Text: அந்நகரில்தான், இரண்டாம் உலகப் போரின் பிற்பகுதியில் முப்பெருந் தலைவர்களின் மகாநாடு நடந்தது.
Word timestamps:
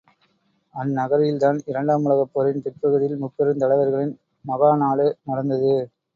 அந்நகரில்தான், 0.75 1.59
இரண்டாம் 1.65 2.05
உலகப் 2.05 2.31
போரின் 2.33 2.63
பிற்பகுதியில் 2.63 3.21
முப்பெருந் 3.21 3.61
தலைவர்களின் 3.61 4.15
மகாநாடு 4.45 5.07
நடந்தது. 5.23 5.73